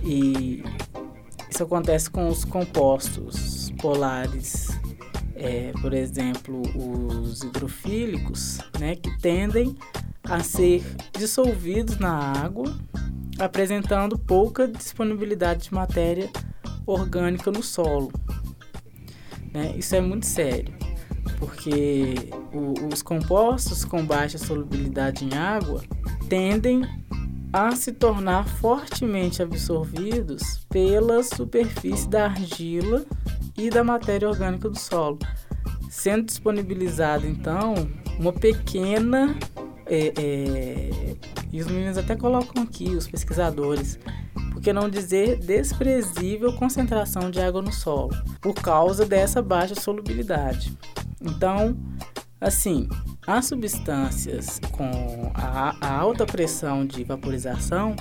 E 0.03 0.63
isso 1.49 1.63
acontece 1.63 2.09
com 2.09 2.27
os 2.27 2.43
compostos 2.43 3.71
polares, 3.79 4.66
é, 5.37 5.71
por 5.81 5.93
exemplo, 5.93 6.61
os 6.75 7.43
hidrofílicos, 7.43 8.59
né, 8.79 8.95
que 8.95 9.15
tendem 9.19 9.75
a 10.23 10.41
ser 10.41 10.83
dissolvidos 11.17 11.97
na 11.97 12.11
água, 12.11 12.75
apresentando 13.39 14.17
pouca 14.17 14.67
disponibilidade 14.67 15.65
de 15.65 15.73
matéria 15.73 16.29
orgânica 16.85 17.51
no 17.51 17.61
solo. 17.61 18.11
Né? 19.53 19.75
Isso 19.77 19.95
é 19.95 20.01
muito 20.01 20.25
sério, 20.25 20.73
porque 21.37 22.15
o, 22.51 22.87
os 22.91 23.01
compostos 23.01 23.85
com 23.85 24.05
baixa 24.05 24.37
solubilidade 24.37 25.23
em 25.23 25.35
água 25.35 25.83
tendem 26.27 26.81
a 27.53 27.75
se 27.75 27.91
tornar 27.93 28.45
fortemente 28.47 29.41
absorvidos 29.41 30.65
pela 30.69 31.23
superfície 31.23 32.07
da 32.07 32.25
argila 32.25 33.05
e 33.57 33.69
da 33.69 33.83
matéria 33.83 34.29
orgânica 34.29 34.69
do 34.69 34.77
solo, 34.77 35.19
sendo 35.89 36.25
disponibilizada 36.25 37.25
então 37.25 37.73
uma 38.19 38.31
pequena 38.31 39.35
é, 39.85 40.13
é, 40.17 41.15
e 41.51 41.61
os 41.61 41.67
meninos 41.67 41.97
até 41.97 42.15
colocam 42.15 42.63
aqui, 42.63 42.89
os 42.89 43.07
pesquisadores, 43.07 43.97
por 44.51 44.61
que 44.61 44.73
não 44.73 44.89
dizer 44.89 45.37
desprezível 45.39 46.53
concentração 46.53 47.31
de 47.31 47.39
água 47.39 47.61
no 47.61 47.71
solo, 47.71 48.11
por 48.41 48.53
causa 48.53 49.05
dessa 49.05 49.41
baixa 49.41 49.75
solubilidade. 49.75 50.77
Então, 51.21 51.77
assim, 52.39 52.87
as 53.25 53.45
substâncias 53.45 54.59
com 54.71 55.31
a, 55.33 55.75
a 55.79 55.97
alta 55.97 56.25
pressão 56.25 56.85
de 56.85 57.03
vaporização 57.03 57.95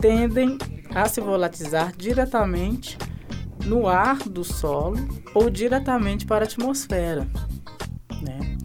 tendem 0.00 0.58
a 0.94 1.08
se 1.08 1.20
volatilizar 1.20 1.92
diretamente 1.96 2.98
no 3.64 3.86
ar 3.86 4.18
do 4.18 4.44
solo 4.44 4.96
ou 5.34 5.50
diretamente 5.50 6.26
para 6.26 6.44
a 6.44 6.48
atmosfera. 6.48 7.26
Né? 8.22 8.58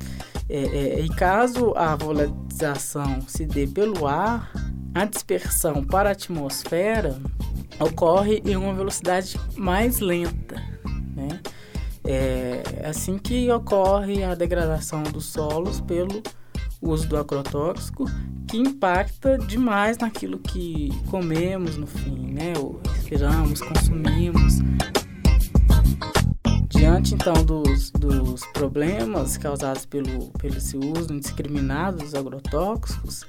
É, 0.50 0.58
é, 0.58 1.00
e 1.02 1.10
caso 1.10 1.74
a 1.76 1.96
volatilização 1.96 3.22
se 3.28 3.46
dê 3.46 3.68
pelo 3.68 4.08
ar, 4.08 4.52
a 4.94 5.06
dispersão 5.06 5.84
para 5.84 6.10
a 6.10 6.12
atmosfera 6.14 7.20
ocorre 7.80 8.42
em 8.46 8.56
uma 8.56 8.74
velocidade 8.74 9.40
mais 9.56 10.00
lenta. 10.00 10.56
Né? 11.16 11.40
É 12.06 12.88
assim 12.88 13.18
que 13.18 13.50
ocorre 13.52 14.24
a 14.24 14.34
degradação 14.34 15.04
dos 15.04 15.26
solos 15.26 15.80
pelo 15.82 16.22
uso 16.82 17.08
do 17.08 17.18
agrotóxico, 17.18 18.06
que 18.48 18.58
impacta 18.58 19.38
demais 19.38 19.98
naquilo 19.98 20.40
que 20.40 20.90
comemos 21.10 21.78
no 21.78 21.86
fim, 21.86 22.32
né? 22.34 22.54
Respiramos, 23.10 23.60
consumimos. 23.62 24.60
Diante 26.70 27.16
então 27.16 27.34
dos, 27.44 27.90
dos 27.90 28.46
problemas 28.54 29.36
causados 29.36 29.84
pelo, 29.84 30.30
pelo 30.34 30.56
esse 30.56 30.78
uso 30.78 31.12
indiscriminado 31.12 31.98
dos 31.98 32.14
agrotóxicos, 32.14 33.26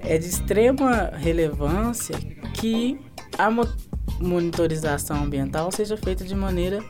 é 0.00 0.18
de 0.18 0.26
extrema 0.26 1.12
relevância 1.14 2.18
que 2.52 3.00
a 3.38 3.48
monitorização 4.20 5.22
ambiental 5.22 5.70
seja 5.70 5.96
feita 5.96 6.24
de 6.24 6.34
maneira 6.34 6.84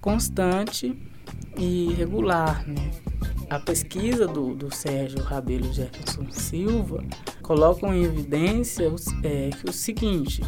constante 0.00 0.98
e 1.58 1.92
regular. 1.92 2.66
Né? 2.66 2.90
A 3.50 3.58
pesquisa 3.58 4.26
do, 4.26 4.54
do 4.54 4.74
Sérgio 4.74 5.22
Rabelo 5.22 5.70
Jefferson 5.74 6.30
Silva 6.30 7.04
coloca 7.42 7.86
em 7.88 8.02
evidência 8.02 8.90
é, 9.22 9.50
o 9.68 9.72
seguinte, 9.72 10.40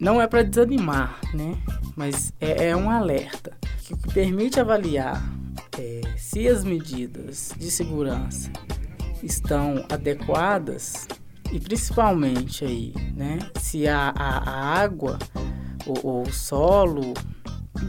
não 0.00 0.20
é 0.20 0.26
para 0.26 0.42
desanimar, 0.42 1.20
né? 1.34 1.56
mas 1.94 2.32
é, 2.40 2.68
é, 2.68 2.76
um 2.76 2.90
alerta 2.90 3.52
que 3.84 3.94
permite 4.12 4.58
avaliar 4.58 5.22
é, 5.78 6.00
se 6.16 6.48
as 6.48 6.64
medidas 6.64 7.52
de 7.58 7.70
segurança 7.70 8.50
estão 9.22 9.84
adequadas 9.90 11.06
e 11.52 11.60
principalmente 11.60 12.64
aí, 12.64 12.94
né, 13.14 13.38
se 13.60 13.86
a, 13.86 14.14
a, 14.16 14.50
a 14.50 14.80
água, 14.80 15.18
o, 15.84 16.22
o, 16.22 16.32
solo, 16.32 17.12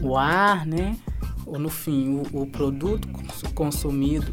o 0.02 0.16
ar, 0.16 0.66
né, 0.66 0.98
ou 1.46 1.58
no 1.58 1.70
fim 1.70 2.20
o, 2.34 2.42
o 2.42 2.46
produto 2.46 3.08
consumido, 3.54 4.32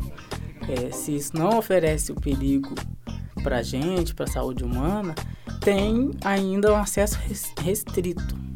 é, 0.67 0.91
se 0.91 1.15
isso 1.15 1.37
não 1.37 1.57
oferece 1.57 2.11
o 2.11 2.15
perigo 2.15 2.75
para 3.43 3.59
a 3.59 3.63
gente, 3.63 4.13
para 4.13 4.25
a 4.25 4.31
saúde 4.31 4.63
humana, 4.63 5.15
tem 5.59 6.11
ainda 6.23 6.73
um 6.73 6.77
acesso 6.77 7.17
restrito 7.61 8.49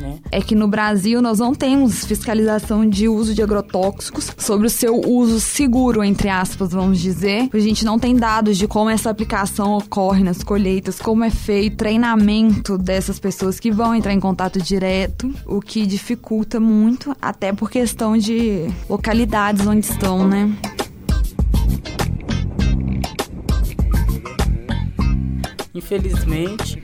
né? 0.00 0.18
É 0.30 0.40
que 0.40 0.54
no 0.54 0.68
Brasil 0.68 1.20
nós 1.20 1.38
não 1.38 1.54
temos 1.54 2.04
fiscalização 2.04 2.88
de 2.88 3.08
uso 3.08 3.34
de 3.34 3.42
agrotóxicos 3.42 4.32
sobre 4.38 4.66
o 4.66 4.70
seu 4.70 5.00
uso 5.00 5.40
seguro, 5.40 6.02
entre 6.02 6.28
aspas, 6.28 6.70
vamos 6.70 6.98
dizer. 6.98 7.48
A 7.52 7.58
gente 7.58 7.84
não 7.84 7.98
tem 7.98 8.14
dados 8.14 8.56
de 8.56 8.66
como 8.66 8.90
essa 8.90 9.10
aplicação 9.10 9.76
ocorre 9.76 10.22
nas 10.22 10.42
colheitas, 10.42 10.98
como 10.98 11.24
é 11.24 11.30
feito 11.30 11.76
treinamento 11.76 12.78
dessas 12.78 13.18
pessoas 13.18 13.60
que 13.60 13.70
vão 13.70 13.94
entrar 13.94 14.12
em 14.12 14.20
contato 14.20 14.60
direto, 14.60 15.32
o 15.46 15.60
que 15.60 15.86
dificulta 15.86 16.60
muito, 16.60 17.14
até 17.20 17.52
por 17.52 17.70
questão 17.70 18.16
de 18.16 18.66
localidades 18.88 19.66
onde 19.66 19.84
estão, 19.84 20.26
né? 20.26 20.52
Infelizmente, 25.78 26.82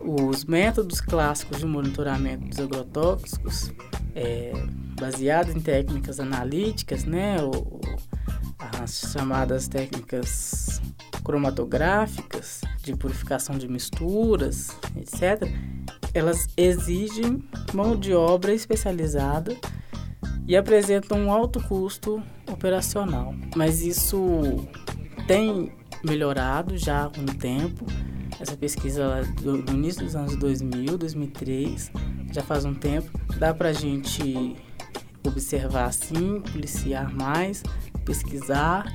os 0.00 0.46
métodos 0.46 1.02
clássicos 1.02 1.58
de 1.58 1.66
monitoramento 1.66 2.48
dos 2.48 2.58
agrotóxicos, 2.58 3.70
é, 4.14 4.54
baseados 4.98 5.54
em 5.54 5.60
técnicas 5.60 6.18
analíticas, 6.18 7.04
né, 7.04 7.36
ou, 7.42 7.78
as 8.80 9.12
chamadas 9.12 9.68
técnicas 9.68 10.80
cromatográficas 11.22 12.62
de 12.82 12.96
purificação 12.96 13.58
de 13.58 13.68
misturas, 13.68 14.74
etc., 14.96 15.46
elas 16.14 16.48
exigem 16.56 17.44
mão 17.74 17.94
de 17.94 18.14
obra 18.14 18.54
especializada 18.54 19.54
e 20.48 20.56
apresentam 20.56 21.18
um 21.18 21.30
alto 21.30 21.62
custo 21.64 22.22
operacional. 22.50 23.34
Mas 23.54 23.82
isso 23.82 24.66
tem 25.26 25.70
melhorado 26.02 26.78
já 26.78 27.10
com 27.10 27.20
o 27.20 27.34
tempo 27.34 27.84
essa 28.42 28.56
pesquisa 28.56 29.22
do, 29.40 29.62
do, 29.62 29.72
início 29.72 30.04
dos 30.04 30.16
anos 30.16 30.36
2000, 30.36 30.98
2003, 30.98 31.92
já 32.32 32.42
faz 32.42 32.64
um 32.64 32.74
tempo. 32.74 33.10
Dá 33.38 33.54
para 33.54 33.68
a 33.68 33.72
gente 33.72 34.56
observar 35.24 35.84
assim, 35.84 36.40
policiar 36.52 37.14
mais, 37.14 37.62
pesquisar, 38.04 38.92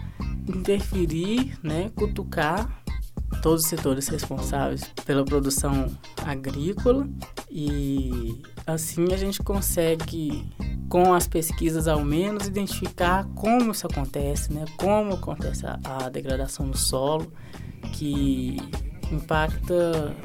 interferir, 0.48 1.58
né, 1.64 1.90
cutucar 1.96 2.84
todos 3.42 3.64
os 3.64 3.70
setores 3.70 4.08
responsáveis 4.08 4.84
pela 5.06 5.24
produção 5.24 5.90
agrícola 6.26 7.08
e 7.50 8.42
assim 8.66 9.14
a 9.14 9.18
gente 9.18 9.42
consegue 9.42 10.50
com 10.90 11.14
as 11.14 11.28
pesquisas 11.28 11.88
ao 11.88 12.04
menos 12.04 12.48
identificar 12.48 13.26
como 13.36 13.72
isso 13.72 13.86
acontece, 13.86 14.54
né? 14.54 14.64
Como 14.78 15.14
acontece 15.14 15.66
a, 15.66 15.80
a 15.84 16.10
degradação 16.10 16.70
do 16.70 16.78
solo, 16.78 17.32
que 17.94 18.58
impacta 19.12 20.16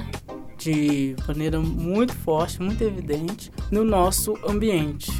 de 0.58 1.16
maneira 1.26 1.58
muito 1.60 2.14
forte, 2.14 2.62
muito 2.62 2.82
evidente 2.82 3.50
no 3.70 3.84
nosso 3.84 4.38
ambiente. 4.46 5.10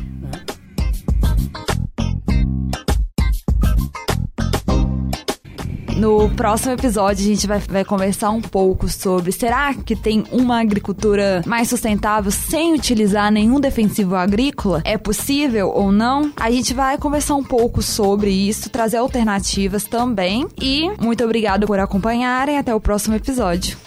No 6.03 6.29
próximo 6.31 6.73
episódio, 6.73 7.25
a 7.25 7.29
gente 7.29 7.47
vai, 7.47 7.61
vai 7.61 7.85
conversar 7.85 8.31
um 8.31 8.41
pouco 8.41 8.89
sobre 8.89 9.31
será 9.31 9.73
que 9.73 9.95
tem 9.95 10.25
uma 10.33 10.61
agricultura 10.61 11.45
mais 11.47 11.69
sustentável 11.69 12.33
sem 12.33 12.75
utilizar 12.75 13.31
nenhum 13.31 13.61
defensivo 13.61 14.17
agrícola? 14.17 14.83
É 14.85 14.99
possível 14.99 15.69
ou 15.69 15.93
não? 15.93 16.33
A 16.35 16.51
gente 16.51 16.75
vai 16.75 16.99
conversar 16.99 17.37
um 17.37 17.45
pouco 17.45 17.81
sobre 17.81 18.31
isso, 18.33 18.69
trazer 18.69 18.97
alternativas 18.97 19.85
também. 19.85 20.49
E 20.61 20.91
muito 21.01 21.23
obrigado 21.23 21.69
por 21.69 21.79
acompanharem. 21.79 22.59
Até 22.59 22.75
o 22.75 22.81
próximo 22.81 23.15
episódio. 23.15 23.79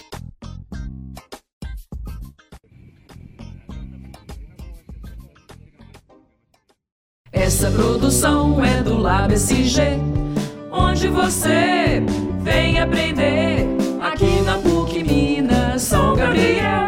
Essa 7.30 7.70
produção 7.70 8.64
é 8.64 8.82
do 8.82 8.96
Lab 8.96 9.34
SG 9.34 10.16
onde 10.76 11.08
você 11.08 12.02
vem 12.40 12.78
aprender. 12.78 13.66
Aqui 14.00 14.42
na 14.42 14.58
PUC 14.58 15.02
Minas, 15.02 15.82
São 15.82 16.14
Gabriel. 16.14 16.85